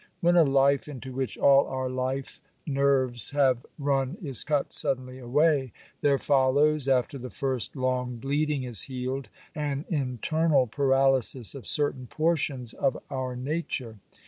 [0.19, 5.73] When a life into which all our life nerves have run is cut suddenly away,
[6.01, 12.73] there follows, after the first long bleeding is healed, an internal paralysis of certain portions
[12.73, 13.97] of our nature.